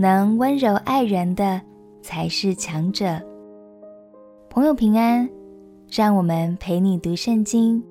[0.00, 1.60] 能温柔爱人的
[2.00, 3.20] 才是强者。
[4.48, 5.28] 朋友平安，
[5.90, 7.84] 让我们陪你读圣经，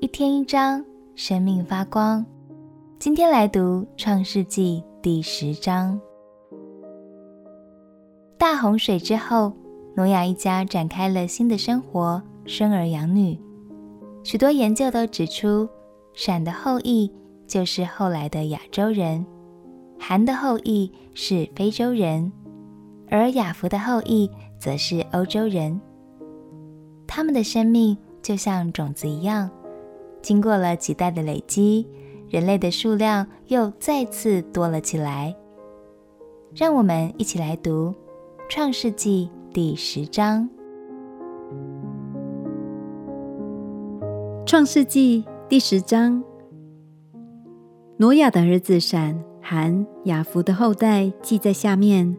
[0.00, 0.82] 一天一章，
[1.14, 2.24] 生命发光。
[2.98, 6.00] 今天来读创世纪第十章。
[8.38, 9.52] 大洪水之后，
[9.94, 13.38] 挪亚一家展开了新的生活，生儿养女。
[14.22, 15.68] 许多研究都指出，
[16.14, 17.12] 闪的后裔
[17.46, 19.26] 就是后来的亚洲人，
[20.06, 22.30] 韩的后裔是非洲人，
[23.08, 25.80] 而雅弗的后裔则是欧洲人。
[27.06, 29.48] 他们的生命就像种子一样，
[30.20, 31.88] 经过了几代的累积，
[32.28, 35.34] 人类的数量又再次多了起来。
[36.54, 37.88] 让我们一起来读
[38.50, 40.46] 《创世纪》第十章。
[44.44, 46.22] 《创世纪》第十章，
[47.96, 52.16] 挪亚的儿子闪、含、雅弗的后代记在下面。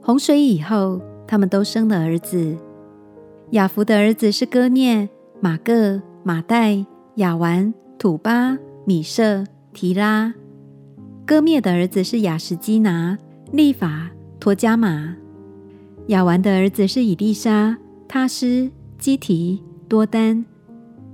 [0.00, 2.56] 洪水以后，他们都生了儿子。
[3.50, 5.06] 雅弗的儿子是歌聂、
[5.38, 10.32] 马各、马代、亚完、土巴、米设、提拉。
[11.26, 13.18] 歌聂的儿子是亚实基拿、
[13.52, 14.10] 利法、
[14.40, 15.14] 托加玛。
[16.06, 17.76] 亚完的儿子是以利沙、
[18.08, 20.42] 他施、基提、多丹。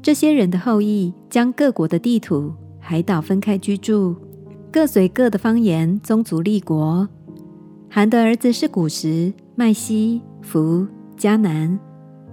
[0.00, 4.16] 这些人的后裔将各国的地图、海岛分开居住，
[4.72, 7.08] 各随各的方言、宗族立国。
[7.90, 10.86] 韩的儿子是古时、麦西、弗、
[11.18, 11.76] 迦南。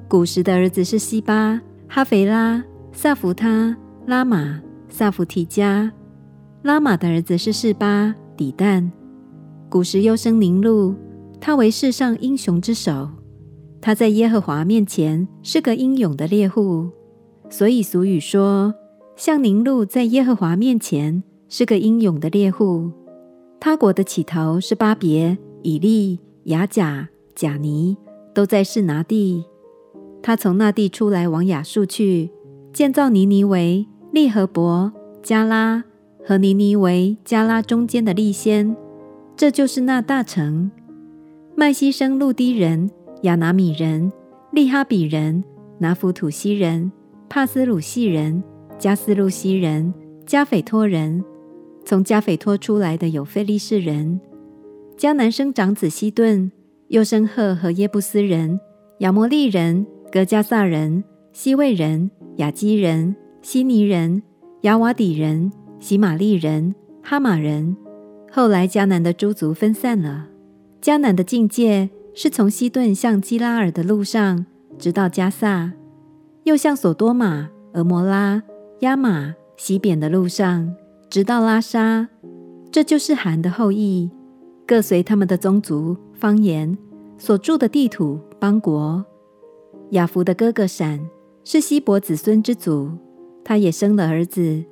[0.08, 5.92] 古时的儿子是西巴、哈肥拉、萨弗他、拉玛、萨弗提加。
[6.62, 8.92] 拉玛的儿子是示巴、底但。
[9.68, 10.94] 古时又生宁禄，
[11.42, 13.10] 他为世上英雄之首。
[13.82, 16.92] 他在耶和华面前是个英勇的猎户，
[17.50, 18.76] 所以俗语说：
[19.16, 22.92] 像宁禄在耶和华面前是个英勇的猎户。
[23.60, 27.98] 他国的起头是巴别、以利、亚甲、贾尼，
[28.34, 29.44] 都在示拿地。
[30.22, 32.30] 他从那地出来，往亚述去，
[32.74, 34.92] 建造尼尼为、利河伯、
[35.24, 35.84] 加拉
[36.26, 38.76] 和尼尼为加拉中间的利先，
[39.36, 40.70] 这就是那大城。
[41.56, 42.92] 麦西生路低人、
[43.24, 44.12] 亚拿米人、
[44.52, 45.44] 利哈比人、
[45.80, 46.92] 拿弗土西人、
[47.30, 48.44] 帕斯鲁细人、
[48.78, 49.94] 加斯路西人、
[50.26, 51.24] 加斐托人。
[51.88, 54.20] 从加斐托出来的有菲利士人。
[54.98, 56.52] 迦南生长子希顿，
[56.90, 58.60] 又生赫和耶布斯人、
[59.00, 59.88] 亚摩利人。
[60.12, 64.22] 格迦撒人、希未人、雅基人、希尼人、
[64.62, 65.50] 亚瓦底人、
[65.80, 67.76] 喜玛利人、哈马人。
[68.32, 70.28] 后来迦南的诸族分散了。
[70.82, 74.46] 迦南的境界是从西顿向基拉尔的路上，
[74.78, 75.72] 直到加萨，
[76.44, 78.44] 又向所多玛、俄摩拉、
[78.80, 80.74] 亚玛、西扁的路上，
[81.10, 82.08] 直到拉沙。
[82.72, 84.12] 这就是含的后裔，
[84.68, 86.78] 各随他们的宗族、方言、
[87.18, 89.04] 所住的地土、邦国。
[89.92, 91.00] 雅弗的哥哥闪
[91.44, 92.92] 是希伯子孙之祖，
[93.44, 94.64] 他也生了儿子。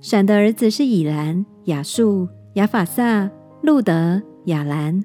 [0.00, 3.30] 闪的儿子是以兰、亚述、亚法萨、
[3.62, 5.04] 路得、亚兰。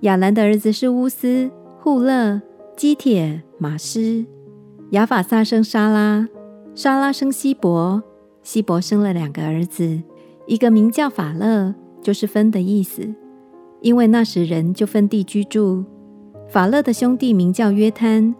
[0.00, 1.50] 亚兰的儿子是乌斯、
[1.80, 2.40] 户勒、
[2.76, 4.26] 基帖、玛施。
[4.90, 6.28] 亚法萨生沙拉，
[6.74, 8.02] 沙拉生希伯，
[8.48, 10.02] 希伯生了两个儿子，
[10.46, 13.06] 一个名叫法勒，就是分的意思，
[13.82, 15.84] 因为那时人就分地居住。
[16.48, 18.34] 法勒的兄弟名叫约坍。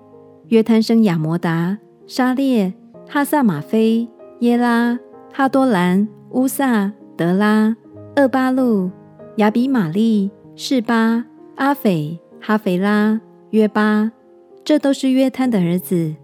[0.46, 1.76] 约坍生亚摩达、
[2.06, 2.72] 沙列、
[3.06, 4.08] 哈萨玛菲、
[4.40, 4.98] 耶拉、
[5.30, 7.76] 哈多兰、乌萨、德拉、
[8.16, 8.90] 厄巴路、
[9.36, 11.26] 亚比玛利、士巴、
[11.56, 13.20] 阿斐、哈斐拉、
[13.50, 14.10] 约巴，
[14.64, 16.14] 这都是约坍的儿子。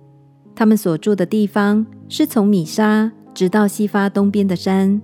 [0.55, 5.01] 他们所住的地方是从米沙直到西发东边的山。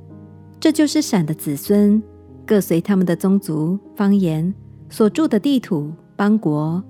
[0.59, 2.03] 这就是闪的子孙，
[2.47, 4.55] 各随他们的宗族、方言
[4.89, 6.83] 所住的地土、邦国。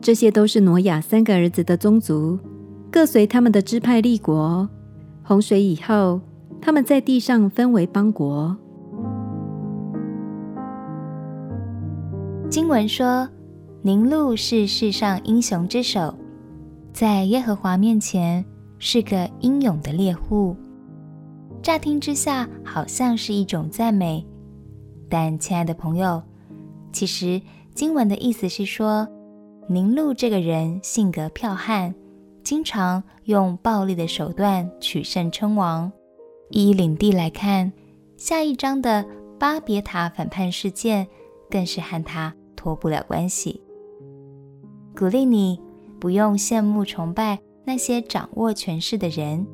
[0.00, 2.38] 这些都是挪亚三个儿子的宗族，
[2.90, 4.68] 各随他们的支派立国。
[5.22, 6.20] 洪水以后，
[6.60, 8.56] 他们在地上分为邦国。
[12.48, 13.28] 经文说，
[13.82, 16.14] 宁录是世上英雄之首，
[16.92, 18.44] 在耶和华面前
[18.86, 20.54] 是个英勇的猎户。
[21.62, 24.22] 乍听之下，好像是一种赞美，
[25.08, 26.22] 但亲爱的朋友，
[26.92, 27.40] 其实
[27.74, 29.08] 经文的意思是说。
[29.66, 31.94] 宁录这个人性格剽悍，
[32.42, 35.90] 经常用暴力的手段取胜称王。
[36.50, 37.72] 依领地来看，
[38.18, 39.02] 下一章的
[39.38, 41.08] 巴别塔反叛事件
[41.48, 43.62] 更是和他脱不了关系。
[44.94, 45.58] 鼓励你
[45.98, 49.46] 不用羡慕崇拜那些掌握权势的人，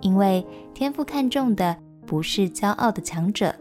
[0.00, 3.54] 因为天父看重的不是骄傲的强者，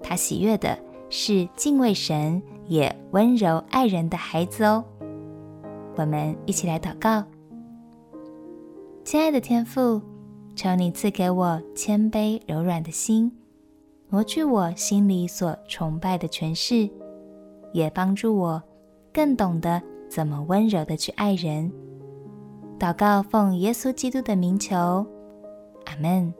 [0.00, 0.78] 他喜悦的
[1.10, 4.84] 是敬畏神也温柔爱人的孩子哦。
[5.96, 7.24] 我们一起来祷告：
[9.04, 10.00] 亲爱的天父，
[10.54, 13.30] 求你赐给我谦卑柔软的心，
[14.08, 16.88] 挪去我心里所崇拜的权势，
[17.72, 18.62] 也帮助我
[19.12, 21.70] 更懂得怎么温柔的去爱人。
[22.82, 25.06] 祷告奉耶稣基督的名求，
[25.84, 26.34] 阿门。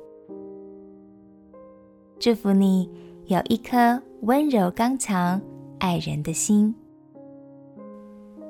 [2.19, 2.91] 祝福你
[3.27, 5.41] 有一颗温柔刚强
[5.79, 6.75] 爱人的心。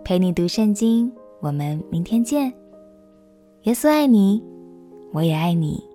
[0.03, 2.51] 陪你读圣经，我们明天见。
[3.65, 4.43] 耶稣爱你，
[5.13, 5.92] 我也爱你。